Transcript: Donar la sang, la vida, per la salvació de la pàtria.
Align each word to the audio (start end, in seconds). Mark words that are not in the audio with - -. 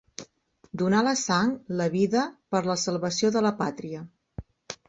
Donar 0.81 1.01
la 1.07 1.13
sang, 1.19 1.51
la 1.81 1.87
vida, 1.97 2.25
per 2.57 2.63
la 2.71 2.79
salvació 2.87 3.33
de 3.37 3.45
la 3.49 3.53
pàtria. 3.63 4.05